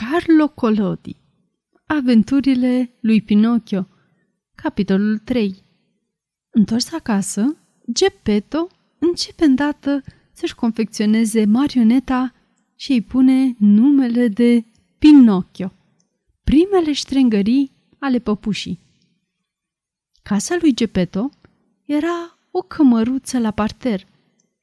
Carlo 0.00 0.48
Collodi 0.48 1.16
Aventurile 1.86 2.96
lui 3.00 3.22
Pinocchio 3.22 3.88
Capitolul 4.54 5.18
3 5.18 5.62
Întors 6.50 6.92
acasă, 6.92 7.56
Geppetto 7.92 8.68
începe 8.98 9.44
îndată 9.44 10.02
să-și 10.32 10.54
confecționeze 10.54 11.44
marioneta 11.44 12.34
și 12.74 12.92
îi 12.92 13.00
pune 13.00 13.54
numele 13.58 14.28
de 14.28 14.64
Pinocchio, 14.98 15.72
primele 16.44 16.92
ștrengării 16.92 17.70
ale 17.98 18.18
păpușii. 18.18 18.80
Casa 20.22 20.56
lui 20.60 20.74
Geppetto 20.74 21.30
era 21.84 22.38
o 22.50 22.60
cămăruță 22.60 23.38
la 23.38 23.50
parter, 23.50 24.06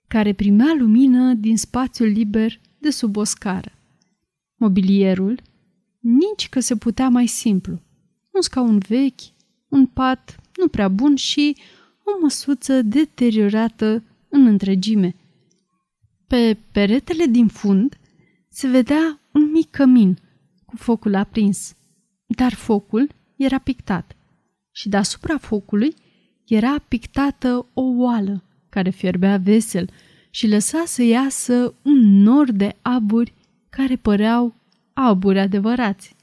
care 0.08 0.34
primea 0.34 0.74
lumină 0.78 1.34
din 1.34 1.58
spațiul 1.58 2.08
liber 2.08 2.60
de 2.78 2.90
sub 2.90 3.16
o 3.18 3.24
scară. 3.24 3.72
Mobilierul, 4.62 5.42
nici 6.00 6.50
că 6.50 6.60
se 6.60 6.76
putea 6.76 7.10
mai 7.10 7.28
simplu. 7.28 7.82
Un 8.32 8.42
scaun 8.42 8.78
vechi, 8.78 9.22
un 9.70 9.86
pat 9.86 10.36
nu 10.60 10.68
prea 10.68 10.88
bun 10.88 11.16
și 11.16 11.58
o 12.04 12.22
măsuță 12.22 12.82
deteriorată 12.82 14.04
în 14.30 14.46
întregime. 14.46 15.16
Pe 16.28 16.58
peretele 16.72 17.26
din 17.26 17.48
fund 17.48 17.98
se 18.50 18.68
vedea 18.68 19.20
un 19.34 19.52
mic 19.52 19.70
cămin 19.70 20.18
cu 20.66 20.76
focul 20.76 21.16
aprins, 21.16 21.76
dar 22.28 22.54
focul 22.54 23.10
era 23.36 23.58
pictat 23.58 24.16
și 24.72 24.90
deasupra 24.90 25.38
focului 25.38 25.94
era 26.48 26.80
pictată 26.88 27.68
o 27.74 27.82
oală 27.82 28.44
care 28.70 28.90
fierbea 28.90 29.38
vesel 29.38 29.90
și 30.30 30.48
lăsa 30.48 30.84
să 30.86 31.04
iasă 31.04 31.74
un 31.82 32.22
nor 32.22 32.52
de 32.52 32.76
aburi 32.82 33.34
care 33.72 33.96
păreau 33.96 34.56
aburi 34.94 35.40
adevărați. 35.40 36.16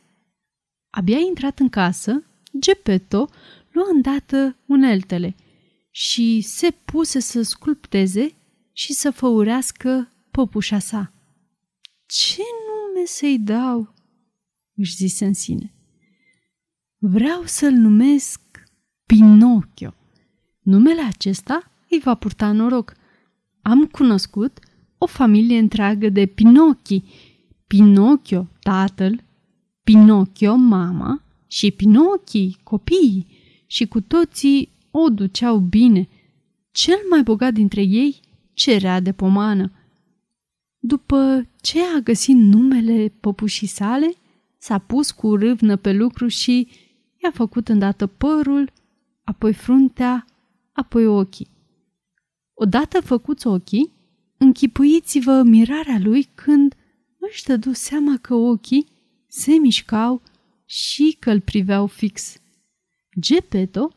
Abia 0.90 1.18
intrat 1.18 1.58
în 1.58 1.68
casă, 1.68 2.24
Geppetto 2.58 3.28
luă 3.72 3.86
îndată 3.92 4.56
uneltele 4.66 5.36
și 5.90 6.40
se 6.40 6.70
puse 6.70 7.20
să 7.20 7.42
sculpteze 7.42 8.32
și 8.72 8.92
să 8.92 9.10
făurească 9.10 10.12
păpușa 10.30 10.78
sa. 10.78 11.12
Ce 12.06 12.42
nume 12.66 13.06
să-i 13.06 13.38
dau?" 13.38 13.94
își 14.74 14.94
zise 14.94 15.24
în 15.24 15.34
sine. 15.34 15.72
Vreau 16.98 17.42
să-l 17.44 17.72
numesc 17.72 18.40
Pinocchio. 19.06 19.94
Numele 20.60 21.02
acesta 21.02 21.72
îi 21.90 21.98
va 21.98 22.14
purta 22.14 22.52
noroc. 22.52 22.94
Am 23.62 23.86
cunoscut 23.86 24.58
o 24.98 25.06
familie 25.06 25.58
întreagă 25.58 26.08
de 26.08 26.26
Pinocchi. 26.26 27.02
Pinocchio, 27.68 28.48
tatăl, 28.60 29.24
Pinocchio, 29.82 30.54
mama 30.54 31.22
și 31.46 31.70
Pinocchi, 31.70 32.56
copiii, 32.62 33.26
și 33.66 33.86
cu 33.86 34.00
toții 34.00 34.68
o 34.90 35.08
duceau 35.08 35.58
bine. 35.58 36.08
Cel 36.70 36.98
mai 37.10 37.22
bogat 37.22 37.52
dintre 37.52 37.82
ei 37.82 38.20
cerea 38.52 39.00
de 39.00 39.12
pomană. 39.12 39.72
După 40.78 41.48
ce 41.60 41.80
a 41.96 41.98
găsit 41.98 42.36
numele 42.36 43.14
păpușii 43.20 43.66
sale, 43.66 44.12
s-a 44.58 44.78
pus 44.78 45.10
cu 45.10 45.34
râvnă 45.36 45.76
pe 45.76 45.92
lucru 45.92 46.26
și 46.26 46.68
i-a 47.22 47.30
făcut 47.30 47.68
îndată 47.68 48.06
părul, 48.06 48.72
apoi 49.24 49.52
fruntea, 49.52 50.24
apoi 50.72 51.06
ochii. 51.06 51.48
Odată 52.54 53.00
făcuți 53.00 53.46
ochii, 53.46 53.92
închipuiți-vă 54.38 55.42
mirarea 55.42 55.98
lui 56.02 56.28
când 56.34 56.74
își 57.30 57.44
dădu 57.44 57.72
seama 57.72 58.16
că 58.16 58.34
ochii 58.34 58.86
se 59.26 59.52
mișcau 59.52 60.22
și 60.64 61.16
că 61.18 61.30
îl 61.30 61.40
priveau 61.40 61.86
fix. 61.86 62.36
Gepeto, 63.20 63.90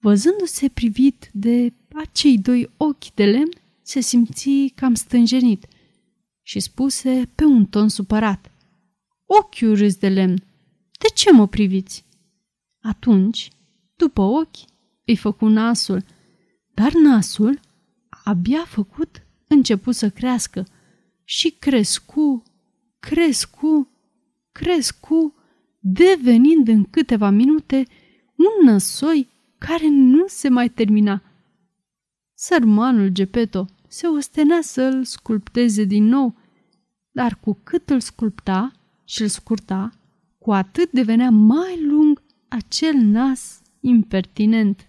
văzându-se 0.00 0.68
privit 0.68 1.30
de 1.32 1.72
acei 1.94 2.38
doi 2.38 2.70
ochi 2.76 3.14
de 3.14 3.24
lemn, 3.24 3.50
se 3.82 4.00
simți 4.00 4.72
cam 4.74 4.94
stânjenit 4.94 5.66
și 6.42 6.60
spuse 6.60 7.30
pe 7.34 7.44
un 7.44 7.66
ton 7.66 7.88
supărat. 7.88 8.50
Ochiul 9.26 9.76
râs 9.76 9.96
de 9.96 10.08
lemn, 10.08 10.36
de 10.98 11.08
ce 11.14 11.32
mă 11.32 11.46
priviți? 11.46 12.04
Atunci, 12.82 13.50
după 13.96 14.20
ochi, 14.20 14.56
îi 15.04 15.16
făcu 15.16 15.46
nasul, 15.46 16.04
dar 16.74 16.92
nasul, 16.92 17.60
abia 18.08 18.64
făcut, 18.64 19.26
început 19.48 19.94
să 19.94 20.10
crească 20.10 20.66
și 21.28 21.50
crescu, 21.50 22.42
crescu, 22.98 23.88
crescu, 24.52 25.34
devenind 25.78 26.68
în 26.68 26.84
câteva 26.84 27.30
minute 27.30 27.86
un 28.36 28.66
năsoi 28.70 29.28
care 29.58 29.88
nu 29.88 30.26
se 30.26 30.48
mai 30.48 30.68
termina. 30.68 31.22
Sărmanul 32.34 33.08
Gepeto 33.08 33.66
se 33.88 34.06
ostenea 34.06 34.60
să-l 34.62 35.04
sculpteze 35.04 35.84
din 35.84 36.04
nou, 36.04 36.34
dar 37.10 37.38
cu 37.40 37.58
cât 37.62 37.90
îl 37.90 38.00
sculpta 38.00 38.72
și 39.04 39.22
îl 39.22 39.28
scurta, 39.28 39.92
cu 40.38 40.52
atât 40.52 40.90
devenea 40.90 41.30
mai 41.30 41.82
lung 41.82 42.22
acel 42.48 42.94
nas 42.94 43.62
impertinent. 43.80 44.88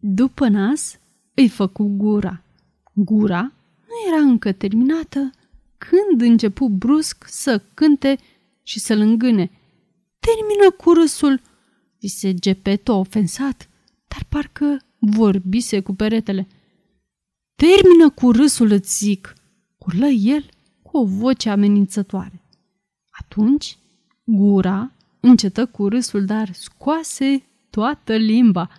După 0.00 0.48
nas 0.48 1.00
îi 1.34 1.48
făcu 1.48 1.94
gura. 1.96 2.42
Gura 2.94 3.52
nu 3.88 4.14
era 4.14 4.22
încă 4.22 4.52
terminată 4.52 5.30
când 5.78 6.20
începu 6.20 6.68
brusc 6.68 7.24
să 7.28 7.62
cânte 7.74 8.18
și 8.62 8.78
să-l 8.78 9.00
îngâne. 9.00 9.50
Termină 10.18 10.70
cu 10.70 10.92
râsul, 10.92 11.40
zise 12.00 12.34
Gepeto 12.34 12.94
ofensat, 12.94 13.68
dar 14.08 14.24
parcă 14.28 14.82
vorbise 14.98 15.80
cu 15.80 15.94
peretele. 15.94 16.46
Termină 17.54 18.10
cu 18.10 18.30
râsul, 18.30 18.70
îți 18.70 18.98
zic, 18.98 19.34
curlă 19.78 20.06
el 20.06 20.48
cu 20.82 20.96
o 20.98 21.04
voce 21.04 21.48
amenințătoare. 21.48 22.42
Atunci, 23.10 23.78
gura 24.24 24.92
încetă 25.20 25.66
cu 25.66 25.88
râsul, 25.88 26.24
dar 26.24 26.52
scoase 26.52 27.42
toată 27.70 28.16
limba. 28.16 28.70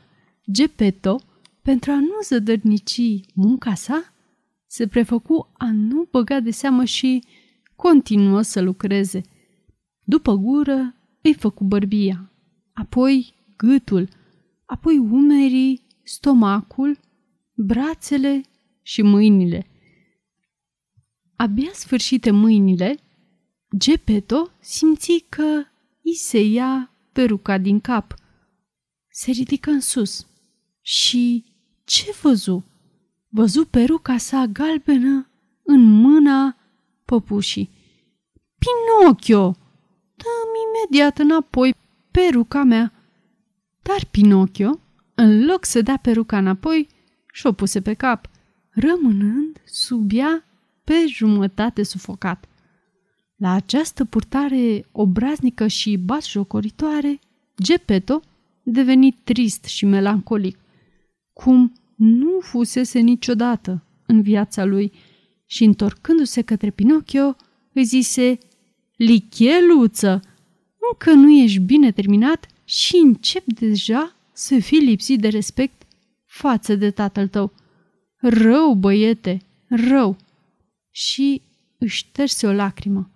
Gepeto, 0.51 1.19
pentru 1.61 1.91
a 1.91 1.95
nu 1.95 2.21
zădărnici 2.23 3.21
munca 3.33 3.73
sa, 3.73 4.13
se 4.69 4.87
prefăcu 4.87 5.51
a 5.57 5.71
nu 5.71 6.07
băga 6.11 6.39
de 6.39 6.51
seamă 6.51 6.85
și 6.85 7.23
continuă 7.75 8.41
să 8.41 8.61
lucreze. 8.61 9.21
După 10.03 10.35
gură 10.35 10.95
îi 11.21 11.33
făcu 11.33 11.63
bărbia, 11.63 12.31
apoi 12.73 13.33
gâtul, 13.57 14.09
apoi 14.65 14.97
umerii, 14.97 15.81
stomacul, 16.03 16.99
brațele 17.53 18.41
și 18.81 19.01
mâinile. 19.01 19.67
Abia 21.35 21.71
sfârșite 21.73 22.31
mâinile, 22.31 22.99
Gepeto 23.77 24.51
simți 24.59 25.25
că 25.29 25.63
îi 26.03 26.15
se 26.15 26.43
ia 26.43 26.91
peruca 27.11 27.57
din 27.57 27.79
cap. 27.79 28.13
Se 29.11 29.31
ridică 29.31 29.69
în 29.69 29.79
sus 29.79 30.27
și 30.81 31.45
ce 31.83 32.15
văzu? 32.21 32.65
Văzu 33.31 33.65
peruca 33.65 34.17
sa 34.17 34.45
galbenă 34.45 35.29
în 35.63 35.81
mâna 35.81 36.57
păpușii. 37.05 37.69
Pinocchio! 38.57 39.55
Dă-mi 40.15 40.59
imediat 40.67 41.17
înapoi 41.17 41.75
peruca 42.11 42.63
mea. 42.63 42.93
Dar 43.81 44.05
Pinocchio, 44.11 44.79
în 45.15 45.45
loc 45.45 45.65
să 45.65 45.81
dea 45.81 45.97
peruca 45.97 46.37
înapoi, 46.37 46.87
și-o 47.33 47.51
puse 47.51 47.81
pe 47.81 47.93
cap, 47.93 48.29
rămânând 48.69 49.61
sub 49.65 50.11
ea 50.13 50.45
pe 50.83 51.05
jumătate 51.07 51.83
sufocat. 51.83 52.45
La 53.35 53.51
această 53.51 54.05
purtare 54.05 54.87
obraznică 54.91 55.67
și 55.67 55.97
basjocoritoare, 55.97 57.19
Gepeto 57.61 58.21
deveni 58.63 59.11
trist 59.23 59.63
și 59.63 59.85
melancolic, 59.85 60.59
cum 61.33 61.73
nu 61.99 62.39
fusese 62.39 62.99
niciodată 62.99 63.83
în 64.05 64.21
viața 64.21 64.65
lui 64.65 64.91
și 65.45 65.63
întorcându-se 65.63 66.41
către 66.41 66.69
Pinocchio, 66.69 67.35
îi 67.73 67.83
zise 67.83 68.37
Licheluță, 68.95 70.21
încă 70.91 71.13
nu 71.13 71.31
ești 71.31 71.59
bine 71.59 71.91
terminat 71.91 72.47
și 72.63 72.95
încep 72.95 73.43
deja 73.45 74.15
să 74.33 74.59
fii 74.59 74.79
lipsit 74.79 75.19
de 75.19 75.27
respect 75.27 75.81
față 76.25 76.75
de 76.75 76.91
tatăl 76.91 77.27
tău. 77.27 77.53
Rău, 78.15 78.73
băiete, 78.73 79.41
rău! 79.67 80.17
Și 80.89 81.41
își 81.77 81.97
șterse 81.97 82.47
o 82.47 82.51
lacrimă. 82.51 83.11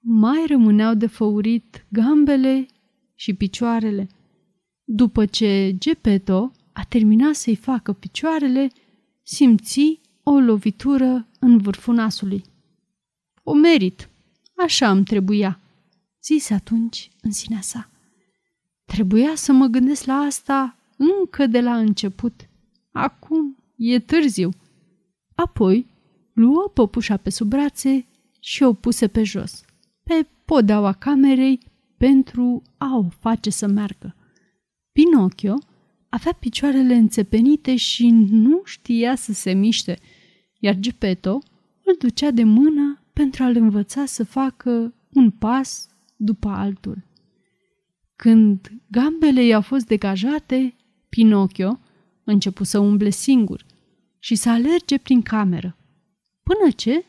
Mai 0.00 0.44
rămâneau 0.48 0.94
de 0.94 1.06
făurit 1.06 1.86
gambele 1.88 2.66
și 3.14 3.34
picioarele. 3.34 4.08
După 4.84 5.26
ce 5.26 5.74
Gepeto 5.78 6.52
a 6.74 6.84
terminat 6.84 7.34
să-i 7.34 7.56
facă 7.56 7.92
picioarele, 7.92 8.70
simți 9.22 10.00
o 10.22 10.38
lovitură 10.38 11.26
în 11.38 11.58
vârful 11.58 11.94
nasului. 11.94 12.44
O 13.42 13.54
merit, 13.54 14.08
așa 14.56 14.90
îmi 14.90 15.04
trebuia, 15.04 15.60
zise 16.22 16.54
atunci 16.54 17.10
în 17.22 17.30
sinea 17.30 17.60
sa. 17.60 17.90
Trebuia 18.84 19.34
să 19.34 19.52
mă 19.52 19.66
gândesc 19.66 20.04
la 20.04 20.14
asta 20.14 20.76
încă 20.96 21.46
de 21.46 21.60
la 21.60 21.76
început. 21.76 22.48
Acum 22.92 23.56
e 23.76 23.98
târziu. 23.98 24.50
Apoi 25.34 25.86
luă 26.32 26.70
păpușa 26.74 27.16
pe 27.16 27.30
sub 27.30 27.48
brațe 27.48 28.06
și 28.40 28.62
o 28.62 28.72
puse 28.72 29.08
pe 29.08 29.22
jos, 29.22 29.64
pe 30.02 30.26
podeaua 30.44 30.92
camerei, 30.92 31.60
pentru 31.96 32.62
a 32.76 32.96
o 32.96 33.08
face 33.08 33.50
să 33.50 33.66
meargă. 33.66 34.16
Pinocchio 34.92 35.58
avea 36.14 36.32
picioarele 36.32 36.94
înțepenite 36.94 37.76
și 37.76 38.08
nu 38.30 38.60
știa 38.64 39.14
să 39.14 39.32
se 39.32 39.52
miște, 39.52 39.98
iar 40.58 40.74
Geppetto 40.74 41.42
îl 41.84 41.96
ducea 41.98 42.30
de 42.30 42.44
mână 42.44 43.02
pentru 43.12 43.42
a-l 43.42 43.56
învăța 43.56 44.04
să 44.04 44.24
facă 44.24 44.94
un 45.12 45.30
pas 45.30 45.88
după 46.16 46.48
altul. 46.48 47.06
Când 48.16 48.72
gambele 48.90 49.44
i-au 49.44 49.60
fost 49.60 49.86
degajate, 49.86 50.74
Pinocchio 51.08 51.80
începu 52.24 52.64
să 52.64 52.78
umble 52.78 53.10
singur 53.10 53.66
și 54.18 54.34
să 54.34 54.50
alerge 54.50 54.98
prin 54.98 55.22
cameră, 55.22 55.76
până 56.42 56.70
ce, 56.76 57.04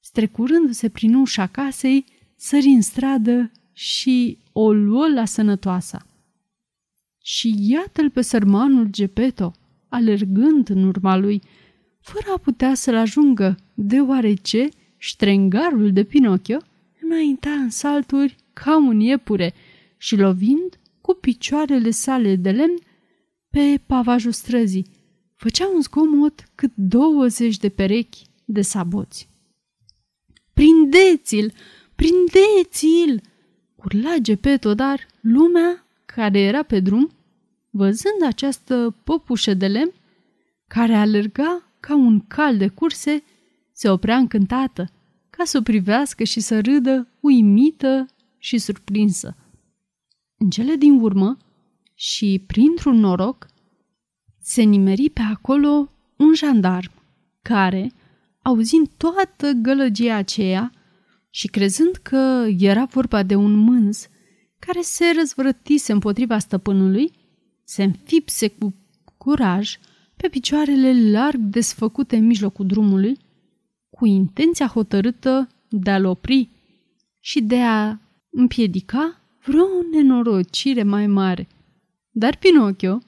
strecurându-se 0.00 0.88
prin 0.88 1.14
ușa 1.14 1.46
casei, 1.46 2.04
sări 2.36 2.66
în 2.66 2.82
stradă 2.82 3.50
și 3.72 4.38
o 4.52 4.72
luă 4.72 5.08
la 5.08 5.24
sănătoasa. 5.24 6.04
Și 7.32 7.54
iată-l 7.58 8.10
pe 8.10 8.20
sărmanul 8.20 8.86
Gepeto, 8.90 9.52
alergând 9.88 10.68
în 10.68 10.84
urma 10.84 11.16
lui, 11.16 11.42
fără 12.00 12.24
a 12.34 12.38
putea 12.38 12.74
să-l 12.74 12.94
ajungă, 12.94 13.56
deoarece 13.74 14.68
ștrengarul 14.96 15.92
de 15.92 16.04
Pinocchio 16.04 16.56
înainta 17.00 17.50
în 17.50 17.70
salturi 17.70 18.36
ca 18.52 18.76
un 18.76 19.00
iepure 19.00 19.54
și 19.96 20.16
lovind 20.16 20.78
cu 21.00 21.14
picioarele 21.14 21.90
sale 21.90 22.36
de 22.36 22.50
lemn 22.50 22.78
pe 23.50 23.80
pavajul 23.86 24.32
străzii, 24.32 24.86
făcea 25.34 25.68
un 25.74 25.82
zgomot 25.82 26.44
cât 26.54 26.72
20 26.74 27.56
de 27.56 27.68
perechi 27.68 28.22
de 28.44 28.60
saboți. 28.60 29.28
Prindeți-l! 30.52 31.52
Prindeți-l! 31.94 33.22
Urla 33.76 34.16
Gepeto, 34.20 34.74
dar 34.74 35.06
lumea 35.20 35.86
care 36.04 36.40
era 36.40 36.62
pe 36.62 36.80
drum, 36.80 37.10
văzând 37.70 38.22
această 38.26 38.96
păpușă 39.04 39.54
de 39.54 39.66
lemn, 39.66 39.92
care 40.66 40.94
alerga 40.94 41.72
ca 41.80 41.94
un 41.94 42.20
cal 42.20 42.56
de 42.56 42.68
curse, 42.68 43.22
se 43.72 43.90
oprea 43.90 44.16
încântată, 44.16 44.90
ca 45.30 45.44
să 45.44 45.58
o 45.58 45.62
privească 45.62 46.24
și 46.24 46.40
să 46.40 46.60
râdă, 46.60 47.08
uimită 47.20 48.06
și 48.38 48.58
surprinsă. 48.58 49.36
În 50.36 50.50
cele 50.50 50.74
din 50.74 51.00
urmă, 51.00 51.36
și 51.94 52.44
printr-un 52.46 52.96
noroc, 52.96 53.46
se 54.40 54.62
nimeri 54.62 55.10
pe 55.10 55.20
acolo 55.20 55.92
un 56.16 56.34
jandarm, 56.34 56.92
care, 57.42 57.92
auzind 58.42 58.88
toată 58.96 59.50
gălăgia 59.52 60.14
aceea 60.14 60.72
și 61.30 61.46
crezând 61.46 61.96
că 61.96 62.46
era 62.58 62.84
vorba 62.84 63.22
de 63.22 63.34
un 63.34 63.54
mânz 63.54 64.08
care 64.58 64.80
se 64.80 65.04
răzvrătise 65.16 65.92
împotriva 65.92 66.38
stăpânului, 66.38 67.12
se 67.70 67.82
înfipse 67.82 68.48
cu 68.48 68.74
curaj 69.16 69.78
pe 70.16 70.28
picioarele 70.28 71.10
larg 71.10 71.40
desfăcute 71.40 72.16
în 72.16 72.26
mijlocul 72.26 72.66
drumului, 72.66 73.18
cu 73.90 74.06
intenția 74.06 74.66
hotărâtă 74.66 75.48
de 75.68 75.90
a-l 75.90 76.04
opri 76.04 76.48
și 77.20 77.40
de 77.42 77.60
a 77.62 77.98
împiedica 78.30 79.20
vreo 79.44 79.66
nenorocire 79.92 80.82
mai 80.82 81.06
mare. 81.06 81.48
Dar 82.10 82.36
Pinocchio, 82.36 82.98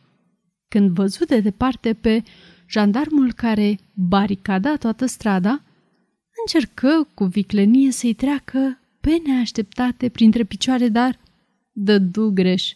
când 0.68 0.90
văzut 0.90 1.28
de 1.28 1.40
departe 1.40 1.92
pe 1.92 2.22
jandarmul 2.68 3.32
care 3.32 3.78
baricada 3.94 4.76
toată 4.76 5.06
strada, 5.06 5.62
încercă 6.46 7.08
cu 7.14 7.24
viclenie 7.24 7.90
să-i 7.90 8.14
treacă 8.14 8.78
pe 9.00 9.20
neașteptate 9.26 10.08
printre 10.08 10.44
picioare, 10.44 10.88
dar 10.88 11.18
dădu 11.72 12.30
greș. 12.34 12.72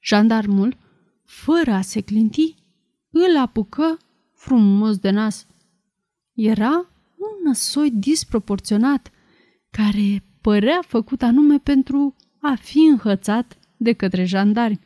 Jandarmul, 0.00 0.82
fără 1.24 1.70
a 1.70 1.80
se 1.80 2.00
clinti, 2.00 2.54
îl 3.10 3.36
apucă 3.38 3.98
frumos 4.34 4.98
de 4.98 5.10
nas. 5.10 5.46
Era 6.32 6.88
un 7.16 7.44
năsoi 7.44 7.90
disproporționat, 7.90 9.10
care 9.70 10.22
părea 10.40 10.80
făcut 10.86 11.22
anume 11.22 11.58
pentru 11.58 12.14
a 12.40 12.54
fi 12.54 12.78
înhățat 12.78 13.58
de 13.76 13.92
către 13.92 14.24
jandarmi. 14.24 14.80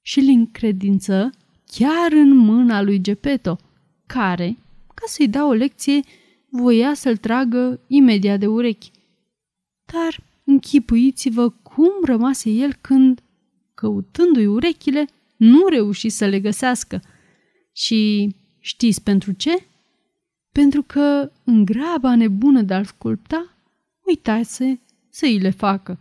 Și 0.00 0.18
îl 0.18 0.28
încredință 0.28 1.30
chiar 1.66 2.12
în 2.12 2.36
mâna 2.36 2.82
lui 2.82 3.00
Gepeto, 3.00 3.58
care, 4.06 4.56
ca 4.94 5.02
să-i 5.06 5.28
dea 5.28 5.46
o 5.46 5.52
lecție, 5.52 6.00
voia 6.50 6.94
să-l 6.94 7.16
tragă 7.16 7.80
imediat 7.86 8.38
de 8.38 8.46
urechi. 8.46 8.90
Dar 9.84 10.22
închipuiți-vă 10.44 11.48
cum 11.48 11.92
rămase 12.04 12.50
el 12.50 12.74
când, 12.80 13.22
căutându-i 13.74 14.46
urechile, 14.46 15.06
nu 15.38 15.66
reuși 15.66 16.08
să 16.08 16.26
le 16.26 16.40
găsească. 16.40 17.02
Și 17.72 18.34
știți 18.58 19.02
pentru 19.02 19.32
ce? 19.32 19.66
Pentru 20.52 20.82
că, 20.82 21.30
în 21.44 21.64
graba 21.64 22.14
nebună 22.16 22.62
de 22.62 22.74
a-l 22.74 22.84
sculpta, 22.84 23.56
uitase 24.06 24.80
să 25.10 25.24
îi 25.24 25.38
le 25.38 25.50
facă. 25.50 25.98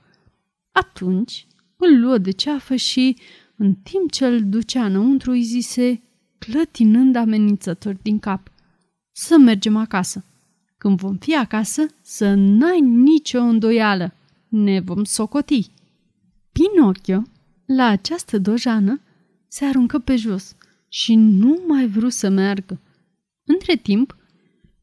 Atunci 0.72 1.48
îl 1.78 2.00
luă 2.00 2.18
de 2.18 2.32
ceafă 2.32 2.76
și, 2.76 3.18
în 3.56 3.74
timp 3.74 4.12
ce 4.12 4.26
îl 4.26 4.50
ducea 4.50 4.86
înăuntru, 4.86 5.32
îi 5.32 5.42
zise, 5.42 6.02
clătinând 6.38 7.16
amenințător 7.16 7.98
din 8.02 8.20
cap, 8.20 8.52
să 9.12 9.38
mergem 9.38 9.76
acasă. 9.76 10.26
Când 10.78 11.00
vom 11.00 11.16
fi 11.16 11.36
acasă, 11.36 11.86
să 12.02 12.34
n-ai 12.34 12.82
nicio 12.82 13.40
îndoială. 13.40 14.14
Ne 14.48 14.80
vom 14.80 15.04
socoti. 15.04 15.70
Pinocchio, 16.52 17.22
la 17.66 17.86
această 17.86 18.38
dojană, 18.38 19.02
se 19.48 19.66
aruncă 19.66 20.00
pe 20.00 20.16
jos 20.16 20.56
și 20.88 21.16
nu 21.16 21.64
mai 21.68 21.88
vrut 21.88 22.12
să 22.12 22.30
meargă. 22.30 22.80
Între 23.44 23.76
timp, 23.76 24.18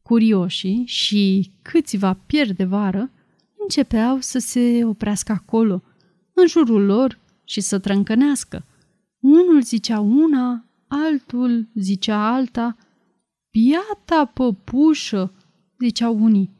curioșii 0.01 0.83
și 0.85 1.51
câțiva 1.61 2.13
pierde 2.13 2.63
vară 2.63 3.11
începeau 3.57 4.19
să 4.19 4.39
se 4.39 4.85
oprească 4.85 5.31
acolo, 5.31 5.83
în 6.33 6.47
jurul 6.47 6.85
lor 6.85 7.19
și 7.43 7.61
să 7.61 7.79
trâncănească. 7.79 8.65
Unul 9.19 9.61
zicea 9.61 9.99
una, 9.99 10.65
altul 10.87 11.67
zicea 11.75 12.33
alta. 12.33 12.77
Piata 13.49 14.25
păpușă, 14.25 15.33
ziceau 15.79 16.23
unii. 16.23 16.53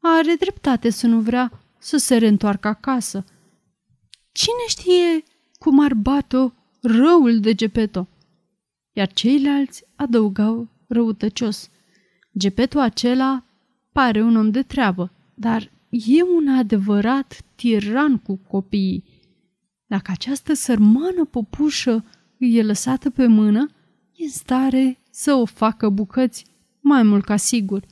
Are 0.00 0.34
dreptate 0.38 0.90
să 0.90 1.06
nu 1.06 1.20
vrea 1.20 1.62
să 1.78 1.96
se 1.96 2.16
reîntoarcă 2.16 2.68
acasă. 2.68 3.24
Cine 4.32 4.64
știe 4.66 5.22
cum 5.58 5.80
ar 5.80 5.94
bate 5.94 6.52
răul 6.82 7.40
de 7.40 7.54
Gepeto? 7.54 8.08
Iar 8.92 9.12
ceilalți 9.12 9.84
adăugau 9.96 10.68
răutăcios. 10.88 11.70
Gepeto 12.38 12.78
acela 12.78 13.44
pare 13.92 14.22
un 14.22 14.36
om 14.36 14.50
de 14.50 14.62
treabă, 14.62 15.12
dar 15.34 15.70
e 15.90 16.22
un 16.22 16.48
adevărat 16.48 17.42
tiran 17.54 18.18
cu 18.18 18.36
copiii. 18.36 19.04
Dacă 19.86 20.10
această 20.10 20.52
sărmană 20.52 21.24
popușă 21.24 22.04
îi 22.38 22.56
e 22.56 22.62
lăsată 22.62 23.10
pe 23.10 23.26
mână, 23.26 23.70
e 24.14 24.24
în 24.24 24.30
stare 24.30 24.98
să 25.10 25.34
o 25.34 25.44
facă 25.44 25.88
bucăți, 25.88 26.46
mai 26.80 27.02
mult 27.02 27.24
ca 27.24 27.36
sigur. 27.36 27.84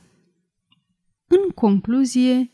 În 1.27 1.49
concluzie, 1.55 2.51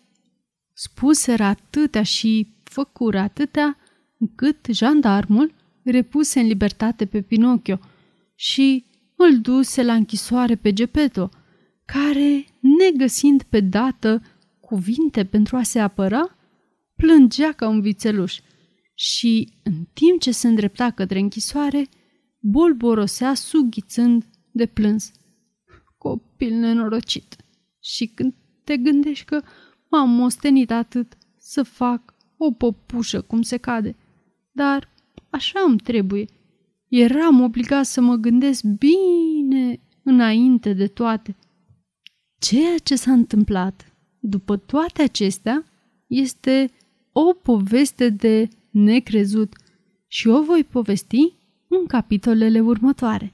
spuseră 0.74 1.44
atâtea 1.44 2.03
și 2.03 2.48
făcură 2.63 3.20
atâtea 3.20 3.77
încât 4.17 4.65
jandarmul 4.70 5.53
repuse 5.91 6.39
în 6.39 6.48
libertate 6.48 7.06
pe 7.06 7.22
Pinocchio 7.22 7.79
și 8.36 8.86
îl 9.15 9.39
duse 9.39 9.84
la 9.84 9.94
închisoare 9.94 10.56
pe 10.56 10.74
Gepeto, 10.74 11.29
care, 11.86 12.46
negăsind 12.79 13.44
pe 13.44 13.60
dată 13.60 14.22
cuvinte 14.60 15.25
pentru 15.25 15.56
a 15.56 15.63
se 15.63 15.79
apăra, 15.79 16.36
plângea 16.96 17.51
ca 17.51 17.67
un 17.67 17.82
vițeluș 17.82 18.39
și, 18.94 19.53
în 19.63 19.74
timp 19.94 20.20
ce 20.20 20.32
se 20.32 20.48
îndrepta 20.48 20.91
către 20.91 21.20
închisoare, 21.20 21.88
bolborosea 22.39 23.34
sughițând 23.34 24.25
de 24.51 24.65
plâns. 24.65 25.12
Copil 25.98 26.53
nenorocit! 26.53 27.36
Și 27.79 28.06
când 28.06 28.34
te 28.63 28.77
gândești 28.77 29.25
că 29.25 29.41
m-am 29.89 30.10
mostenit 30.10 30.72
atât 30.72 31.17
să 31.38 31.63
fac 31.63 32.13
o 32.38 32.51
popușă 32.51 33.22
cum 33.22 33.41
se 33.41 33.58
cade, 33.58 33.96
dar 34.51 34.89
așa 35.29 35.60
îmi 35.67 35.77
trebuie. 35.77 36.25
Eram 36.88 37.41
obligat 37.41 37.86
să 37.86 38.01
mă 38.01 38.15
gândesc 38.15 38.63
bine 38.63 39.79
înainte 40.03 40.74
de 40.74 40.88
toate. 40.88 41.36
Ceea 42.39 42.77
ce 42.77 42.96
s-a 42.96 43.12
întâmplat 43.12 43.96
după 44.19 44.57
toate 44.57 45.01
acestea 45.01 45.65
este 46.07 46.72
o 47.12 47.34
poveste 47.34 48.10
de 48.10 48.48
necrezut 48.72 49.55
și 50.07 50.27
o 50.27 50.43
voi 50.43 50.63
povesti 50.63 51.34
în 51.67 51.86
capitolele 51.86 52.60
următoare. 52.60 53.34